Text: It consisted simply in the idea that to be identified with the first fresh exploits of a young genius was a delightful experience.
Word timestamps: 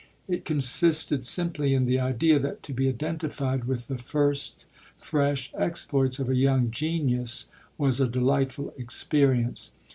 It 0.27 0.45
consisted 0.45 1.23
simply 1.23 1.75
in 1.75 1.85
the 1.85 1.99
idea 1.99 2.39
that 2.39 2.63
to 2.63 2.73
be 2.73 2.87
identified 2.89 3.65
with 3.65 3.87
the 3.87 3.99
first 3.99 4.65
fresh 4.97 5.53
exploits 5.55 6.17
of 6.17 6.27
a 6.27 6.33
young 6.35 6.71
genius 6.71 7.49
was 7.77 7.99
a 7.99 8.07
delightful 8.09 8.73
experience. 8.79 9.69